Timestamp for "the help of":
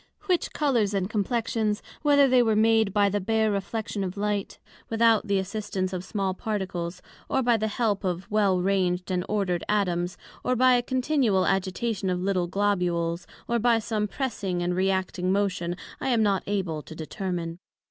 7.57-8.25